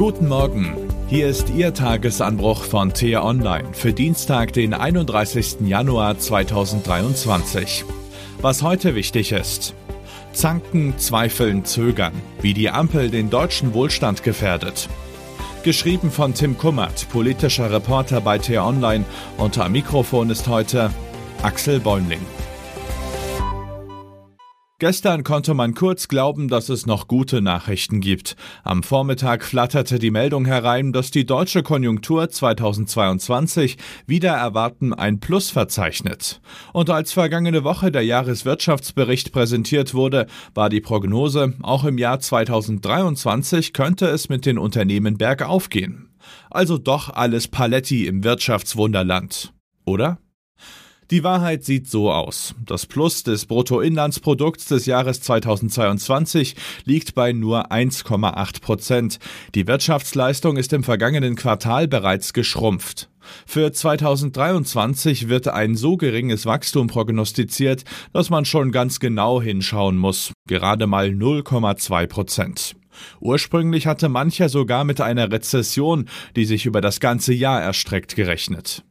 [0.00, 0.74] Guten Morgen.
[1.08, 5.58] Hier ist Ihr Tagesanbruch von Tier Online für Dienstag, den 31.
[5.66, 7.84] Januar 2023.
[8.40, 9.74] Was heute wichtig ist.
[10.32, 14.88] Zanken, Zweifeln, Zögern, wie die Ampel den deutschen Wohlstand gefährdet.
[15.64, 19.04] Geschrieben von Tim Kummert, politischer Reporter bei T-Online.
[19.36, 20.90] Unter Mikrofon ist heute
[21.42, 22.24] Axel Bäumling.
[24.80, 28.34] Gestern konnte man kurz glauben, dass es noch gute Nachrichten gibt.
[28.64, 33.76] Am Vormittag flatterte die Meldung herein, dass die deutsche Konjunktur 2022
[34.06, 36.40] wieder erwarten ein Plus verzeichnet.
[36.72, 43.74] Und als vergangene Woche der Jahreswirtschaftsbericht präsentiert wurde, war die Prognose, auch im Jahr 2023
[43.74, 46.08] könnte es mit den Unternehmen bergauf gehen.
[46.48, 49.52] Also doch alles Paletti im Wirtschaftswunderland.
[49.84, 50.16] Oder?
[51.10, 52.54] Die Wahrheit sieht so aus.
[52.64, 59.18] Das Plus des Bruttoinlandsprodukts des Jahres 2022 liegt bei nur 1,8 Prozent.
[59.56, 63.10] Die Wirtschaftsleistung ist im vergangenen Quartal bereits geschrumpft.
[63.44, 70.32] Für 2023 wird ein so geringes Wachstum prognostiziert, dass man schon ganz genau hinschauen muss.
[70.46, 72.76] Gerade mal 0,2 Prozent.
[73.20, 78.84] Ursprünglich hatte mancher sogar mit einer Rezession, die sich über das ganze Jahr erstreckt, gerechnet.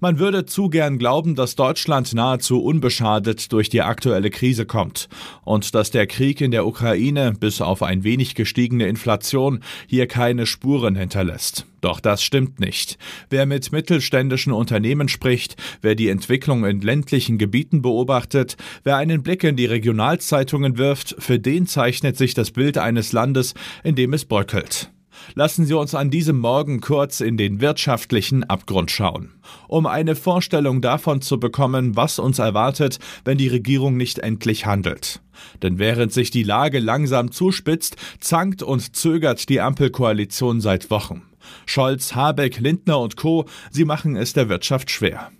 [0.00, 5.08] Man würde zu gern glauben, dass Deutschland nahezu unbeschadet durch die aktuelle Krise kommt
[5.44, 10.46] und dass der Krieg in der Ukraine bis auf ein wenig gestiegene Inflation hier keine
[10.46, 11.66] Spuren hinterlässt.
[11.80, 12.96] Doch das stimmt nicht.
[13.28, 19.44] Wer mit mittelständischen Unternehmen spricht, wer die Entwicklung in ländlichen Gebieten beobachtet, wer einen Blick
[19.44, 24.24] in die Regionalzeitungen wirft, für den zeichnet sich das Bild eines Landes, in dem es
[24.24, 24.90] bröckelt.
[25.34, 29.32] Lassen Sie uns an diesem Morgen kurz in den wirtschaftlichen Abgrund schauen,
[29.68, 35.20] um eine Vorstellung davon zu bekommen, was uns erwartet, wenn die Regierung nicht endlich handelt.
[35.62, 41.22] Denn während sich die Lage langsam zuspitzt, zankt und zögert die Ampelkoalition seit Wochen.
[41.66, 43.46] Scholz, Habeck, Lindner und Co.
[43.70, 45.30] Sie machen es der Wirtschaft schwer.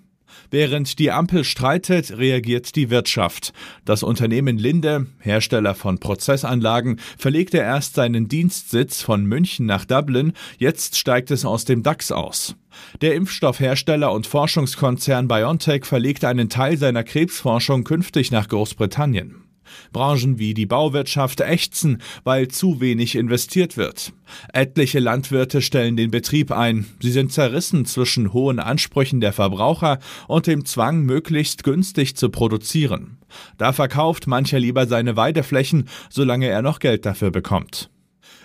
[0.50, 3.52] Während die Ampel streitet, reagiert die Wirtschaft.
[3.84, 10.96] Das Unternehmen Linde, Hersteller von Prozessanlagen, verlegte erst seinen Dienstsitz von München nach Dublin, jetzt
[10.96, 12.56] steigt es aus dem DAX aus.
[13.00, 19.43] Der Impfstoffhersteller und Forschungskonzern BioNTech verlegt einen Teil seiner Krebsforschung künftig nach Großbritannien.
[19.92, 24.12] Branchen wie die Bauwirtschaft ächzen, weil zu wenig investiert wird.
[24.52, 26.86] Etliche Landwirte stellen den Betrieb ein.
[27.00, 29.98] Sie sind zerrissen zwischen hohen Ansprüchen der Verbraucher
[30.28, 33.18] und dem Zwang, möglichst günstig zu produzieren.
[33.58, 37.90] Da verkauft mancher lieber seine Weideflächen, solange er noch Geld dafür bekommt.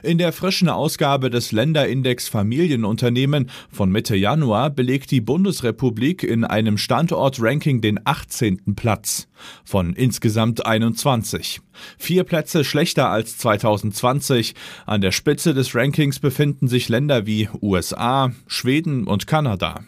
[0.01, 6.77] In der frischen Ausgabe des Länderindex Familienunternehmen von Mitte Januar belegt die Bundesrepublik in einem
[6.77, 8.75] Standortranking den 18.
[8.75, 9.27] Platz
[9.65, 11.59] von insgesamt 21.
[11.97, 14.55] Vier Plätze schlechter als 2020.
[14.85, 19.83] An der Spitze des Rankings befinden sich Länder wie USA, Schweden und Kanada.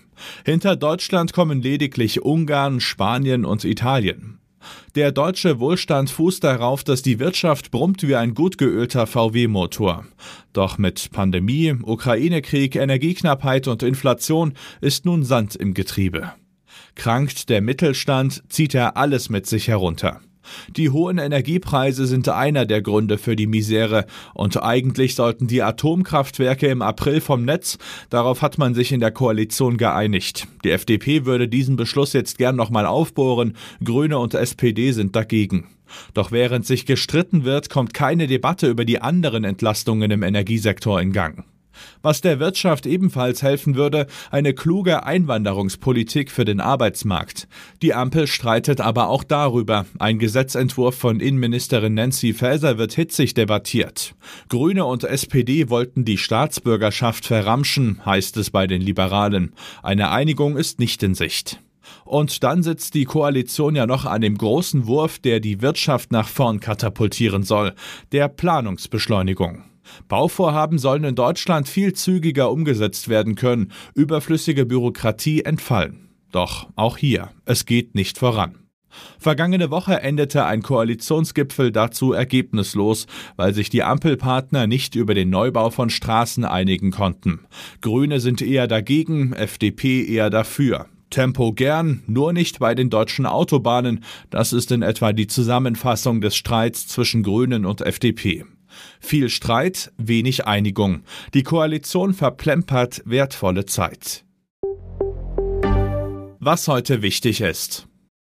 [0.46, 4.41] Hinter Deutschland kommen lediglich Ungarn, Spanien und Italien.
[4.96, 10.06] Der deutsche Wohlstand fußt darauf, dass die Wirtschaft brummt wie ein gut geölter VW-Motor.
[10.54, 16.34] Doch mit Pandemie, Ukraine-Krieg, Energieknappheit und Inflation ist nun Sand im Getriebe.
[16.96, 20.22] Krankt der Mittelstand, zieht er alles mit sich herunter.
[20.76, 26.68] Die hohen Energiepreise sind einer der Gründe für die Misere und eigentlich sollten die Atomkraftwerke
[26.68, 27.78] im April vom Netz,
[28.10, 30.48] darauf hat man sich in der Koalition geeinigt.
[30.64, 35.68] Die FDP würde diesen Beschluss jetzt gern nochmal aufbohren, Grüne und SPD sind dagegen.
[36.14, 41.12] Doch während sich gestritten wird, kommt keine Debatte über die anderen Entlastungen im Energiesektor in
[41.12, 41.44] Gang.
[42.02, 47.48] Was der Wirtschaft ebenfalls helfen würde, eine kluge Einwanderungspolitik für den Arbeitsmarkt.
[47.82, 49.86] Die Ampel streitet aber auch darüber.
[50.00, 54.16] Ein Gesetzentwurf von Innenministerin Nancy Faeser wird hitzig debattiert.
[54.50, 59.54] Grüne und SPD wollten die Staatsbürgerschaft verramschen, heißt es bei den Liberalen.
[59.84, 61.60] Eine Einigung ist nicht in Sicht.
[62.06, 66.28] Und dann sitzt die Koalition ja noch an dem großen Wurf, der die Wirtschaft nach
[66.28, 67.74] vorn katapultieren soll,
[68.12, 69.64] der Planungsbeschleunigung.
[70.08, 76.10] Bauvorhaben sollen in Deutschland viel zügiger umgesetzt werden können, überflüssige Bürokratie entfallen.
[76.32, 78.58] Doch auch hier, es geht nicht voran.
[79.20, 85.70] Vergangene Woche endete ein Koalitionsgipfel dazu ergebnislos, weil sich die Ampelpartner nicht über den Neubau
[85.70, 87.42] von Straßen einigen konnten.
[87.82, 90.88] Grüne sind eher dagegen, FDP eher dafür.
[91.10, 94.04] Tempo gern, nur nicht bei den deutschen Autobahnen.
[94.30, 98.46] Das ist in etwa die Zusammenfassung des Streits zwischen Grünen und FDP.
[99.00, 101.04] Viel Streit, wenig Einigung.
[101.34, 104.26] Die Koalition verplempert wertvolle Zeit.
[106.40, 107.88] Was heute wichtig ist.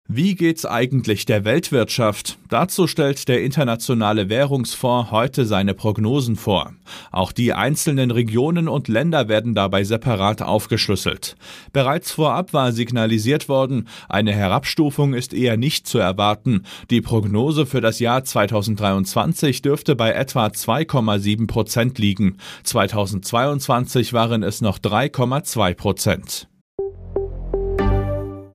[0.08, 2.38] Wie geht's eigentlich der Weltwirtschaft?
[2.48, 6.74] Dazu stellt der Internationale Währungsfonds heute seine Prognosen vor.
[7.10, 11.36] Auch die einzelnen Regionen und Länder werden dabei separat aufgeschlüsselt.
[11.72, 16.62] Bereits vorab war signalisiert worden, eine Herabstufung ist eher nicht zu erwarten.
[16.88, 22.36] Die Prognose für das Jahr 2023 dürfte bei etwa 2,7 Prozent liegen.
[22.62, 26.46] 2022 waren es noch 3,2 Prozent.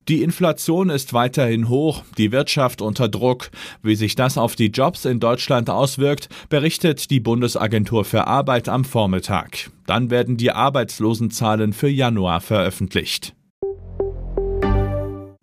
[0.08, 3.50] Die Inflation ist weiterhin hoch, die Wirtschaft unter Druck.
[3.82, 8.84] Wie sich das auf die Jobs in Deutschland auswirkt, berichtet die Bundesagentur für Arbeit am
[8.84, 9.70] Vormittag.
[9.86, 13.34] Dann werden die Arbeitslosenzahlen für Januar veröffentlicht.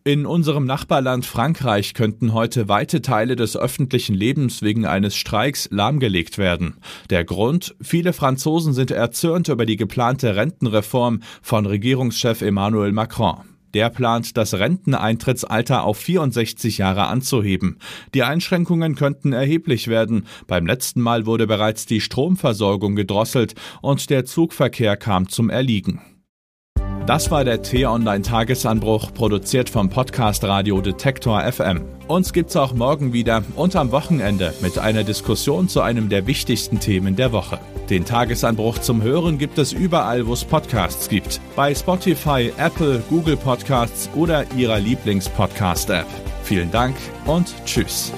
[0.04, 6.38] In unserem Nachbarland Frankreich könnten heute weite Teile des öffentlichen Lebens wegen eines Streiks lahmgelegt
[6.38, 6.78] werden.
[7.10, 7.76] Der Grund?
[7.80, 13.59] Viele Franzosen sind erzürnt über die geplante Rentenreform von Regierungschef Emmanuel Macron.
[13.74, 17.78] Der plant, das Renteneintrittsalter auf 64 Jahre anzuheben.
[18.14, 20.26] Die Einschränkungen könnten erheblich werden.
[20.48, 26.02] Beim letzten Mal wurde bereits die Stromversorgung gedrosselt und der Zugverkehr kam zum Erliegen.
[27.10, 31.82] Das war der T-Online-Tagesanbruch, produziert vom Podcast Radio Detektor FM.
[32.08, 36.80] Uns gibt's auch morgen wieder und am Wochenende mit einer Diskussion zu einem der wichtigsten
[36.80, 37.58] Themen der Woche.
[37.90, 41.42] Den Tagesanbruch zum Hören gibt es überall, wo es Podcasts gibt.
[41.56, 46.06] Bei Spotify, Apple, Google Podcasts oder Ihrer Lieblings-Podcast-App.
[46.44, 46.96] Vielen Dank
[47.26, 48.14] und Tschüss.